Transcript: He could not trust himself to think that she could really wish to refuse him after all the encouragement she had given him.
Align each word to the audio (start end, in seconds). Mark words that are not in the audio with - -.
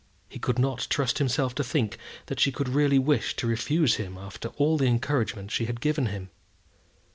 He 0.29 0.39
could 0.39 0.57
not 0.57 0.87
trust 0.89 1.19
himself 1.19 1.53
to 1.53 1.63
think 1.63 1.95
that 2.25 2.39
she 2.39 2.51
could 2.51 2.67
really 2.67 2.97
wish 2.97 3.35
to 3.35 3.45
refuse 3.45 3.97
him 3.97 4.17
after 4.17 4.47
all 4.57 4.75
the 4.79 4.87
encouragement 4.87 5.51
she 5.51 5.65
had 5.65 5.79
given 5.79 6.07
him. 6.07 6.31